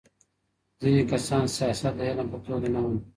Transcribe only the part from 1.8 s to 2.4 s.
د علم په